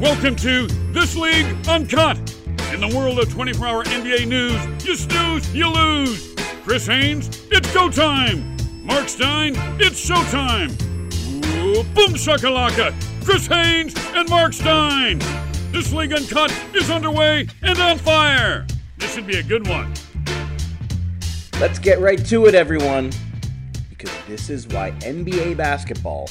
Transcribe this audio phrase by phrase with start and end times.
[0.00, 2.18] Welcome to This League Uncut.
[2.70, 6.34] In the world of 24 hour NBA news, you snooze, you lose.
[6.64, 8.58] Chris Haynes, it's go time.
[8.84, 10.70] Marc Stein, it's showtime.
[11.56, 12.92] Ooh, boom shakalaka.
[13.24, 15.18] Chris Haynes and Marc Stein.
[15.72, 18.66] This League Uncut is underway and on fire.
[18.98, 19.94] This should be a good one.
[21.58, 23.12] Let's get right to it, everyone.
[23.88, 26.28] Because this is why NBA basketball,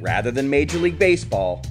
[0.00, 1.62] rather than Major League Baseball,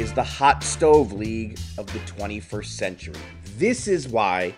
[0.00, 3.20] is the hot stove league of the 21st century.
[3.58, 4.54] This is why,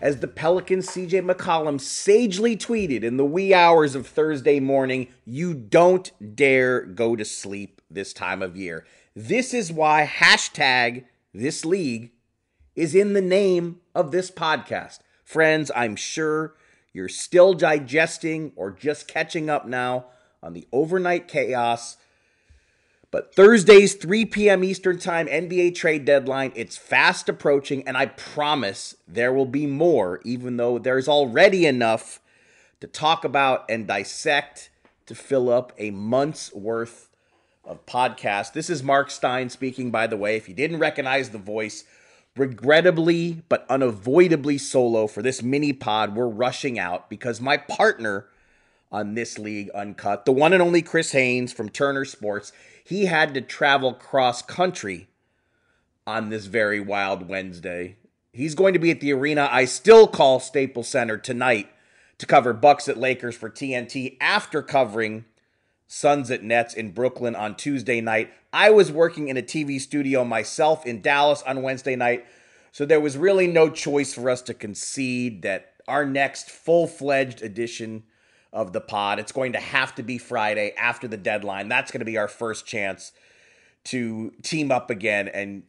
[0.00, 5.54] as the Pelicans' CJ McCollum sagely tweeted in the wee hours of Thursday morning, you
[5.54, 8.84] don't dare go to sleep this time of year.
[9.14, 12.10] This is why hashtag this league
[12.74, 14.98] is in the name of this podcast.
[15.22, 16.56] Friends, I'm sure
[16.92, 20.06] you're still digesting or just catching up now
[20.42, 21.98] on the overnight chaos
[23.10, 24.62] but Thursday's 3 p.m.
[24.62, 30.20] Eastern Time NBA trade deadline, it's fast approaching, and I promise there will be more,
[30.24, 32.20] even though there's already enough
[32.80, 34.70] to talk about and dissect
[35.06, 37.08] to fill up a month's worth
[37.64, 38.52] of podcast.
[38.52, 40.36] This is Marc Stein speaking, by the way.
[40.36, 41.84] If you didn't recognize the voice,
[42.36, 48.26] regrettably but unavoidably solo for this mini pod, we're rushing out because my partner
[48.90, 52.52] on this league uncut, the one and only Chris Haynes from Turner Sports,
[52.84, 55.08] he had to travel cross country
[56.06, 57.96] on this very wild Wednesday.
[58.32, 61.68] He's going to be at the arena I still call Staples Center tonight
[62.18, 65.24] to cover Bucks at Lakers for TNT after covering
[65.86, 68.30] Suns at Nets in Brooklyn on Tuesday night.
[68.52, 72.26] I was working in a TV studio myself in Dallas on Wednesday night,
[72.72, 78.02] so there was really no choice for us to concede that our next full-fledged edition
[78.52, 79.18] of the pod.
[79.18, 81.68] It's going to have to be Friday after the deadline.
[81.68, 83.12] That's going to be our first chance
[83.84, 85.62] to team up again and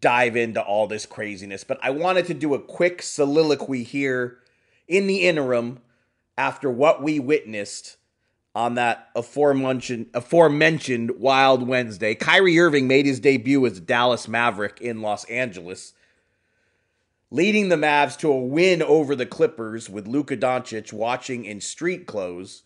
[0.00, 1.64] dive into all this craziness.
[1.64, 4.38] But I wanted to do a quick soliloquy here
[4.86, 5.80] in the interim
[6.36, 7.96] after what we witnessed
[8.54, 12.14] on that aforementioned aforementioned Wild Wednesday.
[12.14, 15.92] Kyrie Irving made his debut as Dallas Maverick in Los Angeles
[17.30, 22.06] leading the Mavs to a win over the Clippers with Luka Doncic watching in street
[22.06, 22.62] clothes.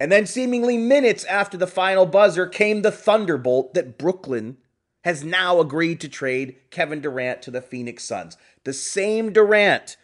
[0.00, 4.56] And then, seemingly minutes after the final buzzer, came the thunderbolt that Brooklyn
[5.04, 8.36] has now agreed to trade Kevin Durant to the Phoenix Suns.
[8.64, 9.96] The same Durant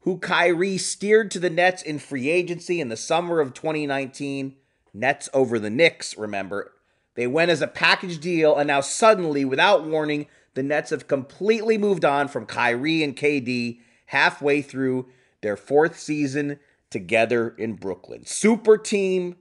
[0.00, 4.56] who Kyrie steered to the Nets in free agency in the summer of 2019.
[4.94, 6.72] Nets over the Knicks, remember.
[7.18, 11.76] They went as a package deal, and now suddenly, without warning, the Nets have completely
[11.76, 15.08] moved on from Kyrie and KD halfway through
[15.40, 16.60] their fourth season
[16.90, 18.24] together in Brooklyn.
[18.24, 19.34] Super team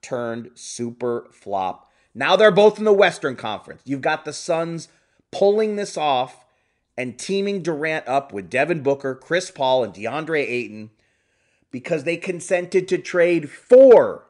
[0.00, 1.90] turned super flop.
[2.14, 3.82] Now they're both in the Western Conference.
[3.84, 4.86] You've got the Suns
[5.32, 6.46] pulling this off
[6.96, 10.90] and teaming Durant up with Devin Booker, Chris Paul, and DeAndre Ayton
[11.72, 14.26] because they consented to trade four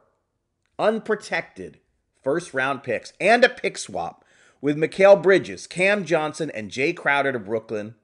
[0.78, 1.80] unprotected
[2.24, 4.24] first round picks and a pick swap
[4.60, 7.94] with Mikal Bridges, Cam Johnson, and Jae Crowder to Brooklyn.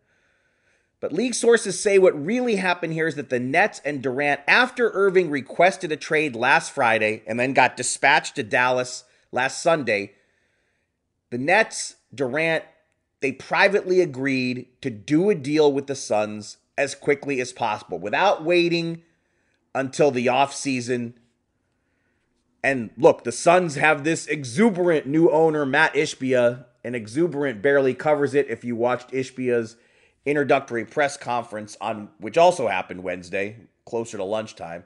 [1.00, 4.90] But league sources say what really happened here is that the Nets and Durant, after
[4.90, 10.12] Irving requested a trade last Friday and then got dispatched to Dallas last Sunday,
[11.30, 12.64] the Nets, Durant,
[13.20, 18.44] they privately agreed to do a deal with the Suns as quickly as possible without
[18.44, 19.02] waiting
[19.74, 21.14] until the offseason.
[22.62, 28.34] And look, the Suns have this exuberant new owner, Matt Ishbia, and exuberant barely covers
[28.34, 29.76] it if you watched Ishbia's
[30.26, 34.84] introductory press conference on which also happened Wednesday, closer to lunchtime.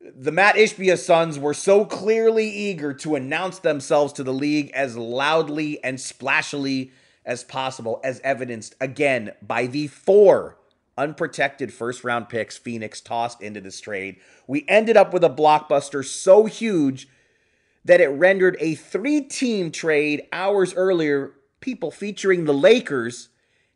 [0.00, 4.96] The Matt Ishbia Suns were so clearly eager to announce themselves to the league as
[4.96, 6.92] loudly and splashily
[7.24, 10.56] as possible, as evidenced again by the four
[10.96, 14.16] unprotected first round picks Phoenix tossed into this trade.
[14.46, 17.08] We ended up with a blockbuster so huge
[17.84, 23.28] that it rendered a three team trade hours earlier, people featuring the Lakers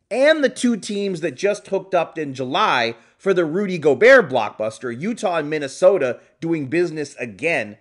[0.09, 4.99] and the two teams that just hooked up in July for the Rudy Gobert blockbuster,
[4.99, 7.77] Utah and Minnesota doing business again.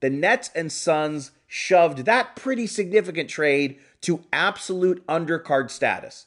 [0.00, 6.26] The Nets and Suns shoved that pretty significant trade to absolute undercard status.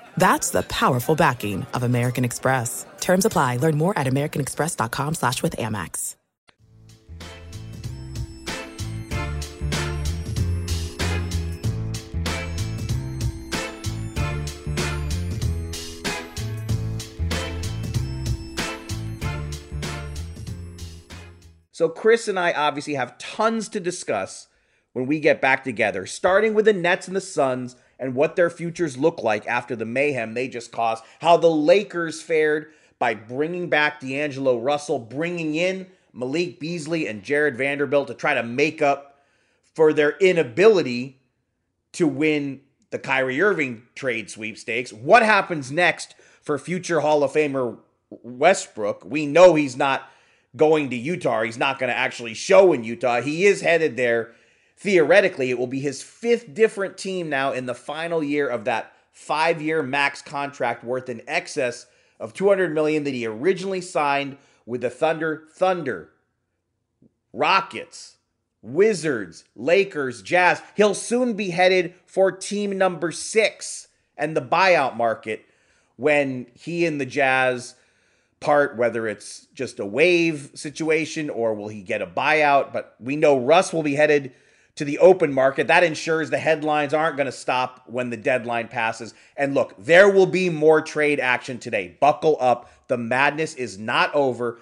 [0.17, 2.85] That's the powerful backing of American Express.
[2.99, 3.57] Terms apply.
[3.57, 6.15] Learn more at americanexpress.com slash with Amex.
[21.81, 24.47] So Chris and I obviously have tons to discuss
[24.93, 28.49] when we get back together, starting with the Nets and the Suns and what their
[28.49, 33.69] futures look like after the mayhem they just caused, how the Lakers fared by bringing
[33.69, 39.19] back D'Angelo Russell, bringing in Malik Beasley and Jared Vanderbilt to try to make up
[39.75, 41.19] for their inability
[41.93, 44.91] to win the Kyrie Irving trade sweepstakes.
[44.91, 47.77] What happens next for future Hall of Famer
[48.09, 49.05] Westbrook?
[49.05, 50.09] We know he's not
[50.55, 51.43] going to Utah.
[51.43, 53.21] He's not going to actually show in Utah.
[53.21, 54.33] He is headed there.
[54.81, 58.93] Theoretically, it will be his fifth different team now in the final year of that
[59.11, 61.85] five year max contract worth in excess
[62.19, 65.43] of 200 million that he originally signed with the Thunder.
[65.53, 66.09] Thunder,
[67.31, 68.17] Rockets,
[68.63, 70.63] Wizards, Lakers, Jazz.
[70.75, 75.45] He'll soon be headed for team number six and the buyout market
[75.97, 77.75] when he and the Jazz
[78.39, 82.73] part, whether it's just a waive situation or will he get a buyout.
[82.73, 84.33] But we know Russ will be headed
[84.81, 85.67] to the open market.
[85.67, 89.13] That ensures the headlines aren't going to stop when the deadline passes.
[89.37, 91.95] And look, there will be more trade action today.
[91.99, 92.67] Buckle up.
[92.87, 94.57] The madness is not over.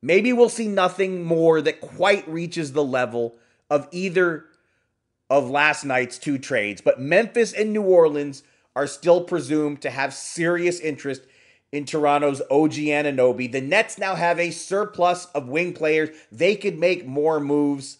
[0.00, 3.36] Maybe we'll see nothing more that quite reaches the level
[3.68, 4.46] of either
[5.28, 8.42] of last night's two trades, but Memphis and New Orleans
[8.74, 11.20] are still presumed to have serious interest
[11.70, 13.52] in Toronto's OG Anunoby.
[13.52, 16.08] The Nets now have a surplus of wing players.
[16.32, 17.98] They could make more moves.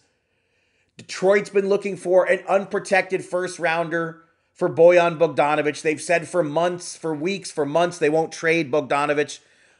[1.01, 4.21] Detroit's been looking for an unprotected first rounder
[4.53, 5.81] for Bojan Bogdanovic.
[5.81, 9.39] They've said for months, for weeks, for months they won't trade Bogdanovic.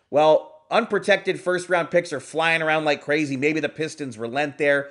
[0.09, 3.37] Well, unprotected first round picks are flying around like crazy.
[3.37, 4.89] Maybe the Pistons relent there.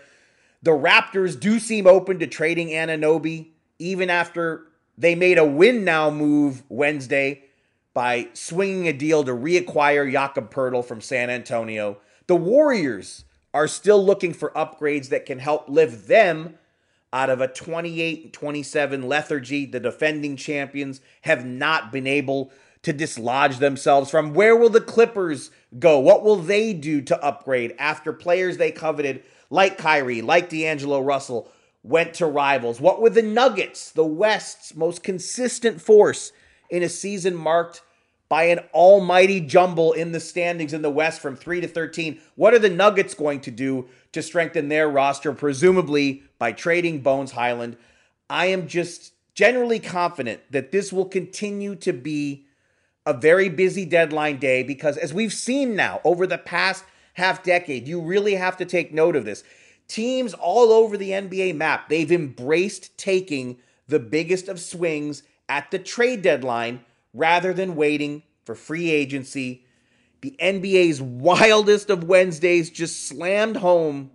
[0.62, 3.48] The Raptors do seem open to trading Anunoby,
[3.80, 7.42] even after they made a win now move Wednesday
[7.92, 11.98] by swinging a deal to reacquire Jakob Poeltl from San Antonio.
[12.28, 16.58] The Warriors are still looking for upgrades that can help lift them
[17.12, 19.66] out of a 28 27 lethargy.
[19.66, 22.52] The defending champions have not been able
[22.82, 24.32] to dislodge themselves from.
[24.32, 25.98] Where will the Clippers go?
[25.98, 31.50] What will they do to upgrade after players they coveted, like Kyrie, like D'Angelo Russell,
[31.82, 32.80] went to rivals?
[32.80, 36.32] What were the Nuggets, the West's most consistent force
[36.70, 37.82] in a season marked
[38.30, 42.20] by an almighty jumble in the standings in the West from 3 to 13.
[42.36, 47.32] What are the Nuggets going to do to strengthen their roster, presumably by trading Bones
[47.32, 47.76] Hyland?
[48.30, 52.46] I am just generally confident that this will continue to be
[53.04, 56.84] a very busy deadline day because, as we've seen now over the past
[57.14, 59.42] half decade, you really have to take note of this.
[59.88, 63.58] Teams all over the NBA map, they've embraced taking
[63.88, 69.64] the biggest of swings at the trade deadline rather than waiting for free agency.
[70.20, 74.10] The NBA's wildest of Wednesdays just slammed home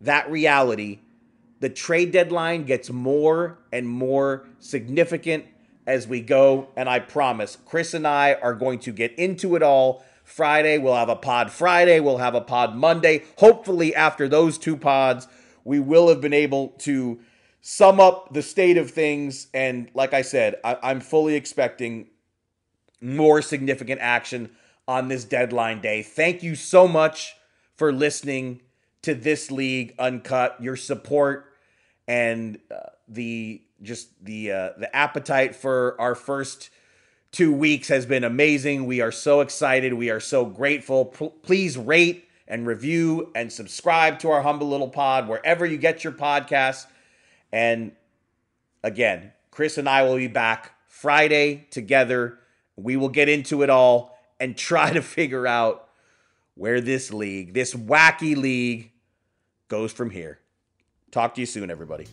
[0.00, 1.00] that reality.
[1.60, 5.46] The trade deadline gets more and more significant
[5.86, 6.68] as we go.
[6.76, 10.04] And I promise, Chris and I are going to get into it all.
[10.24, 13.24] Friday, we'll have a pod Friday, we'll have a pod Monday.
[13.38, 15.28] Hopefully, after those two pods,
[15.64, 17.20] we will have been able to
[17.60, 19.48] sum up the state of things.
[19.54, 22.08] And like I said, I- am fully expecting
[23.04, 24.50] more significant action
[24.88, 26.02] on this deadline day.
[26.02, 27.34] Thank you so much
[27.76, 28.62] for listening
[29.02, 30.56] to this league uncut.
[30.60, 31.52] Your support
[32.08, 36.70] and uh, the just the uh, the appetite for our first
[37.30, 38.86] two weeks has been amazing.
[38.86, 39.92] We are so excited.
[39.92, 41.06] We are so grateful.
[41.06, 46.04] P- please rate and review and subscribe to our humble little pod wherever you get
[46.04, 46.86] your podcasts.
[47.52, 47.92] And
[48.82, 52.38] again, Chris and I will be back Friday together
[52.76, 55.88] we will get into it all and try to figure out
[56.54, 58.92] where this league, this wacky league,
[59.68, 60.38] goes from here.
[61.10, 62.06] Talk to you soon, everybody.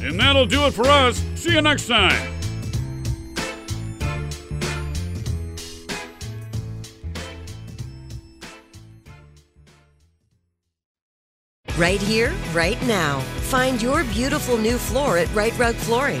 [0.00, 1.22] And that'll do it for us.
[1.36, 2.32] See you next time.
[11.78, 13.20] Right here, right now.
[13.50, 16.20] Find your beautiful new floor at Rite Rug Flooring.